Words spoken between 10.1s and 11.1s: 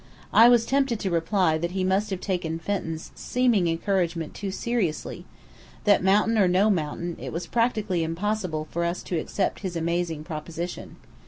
proposition.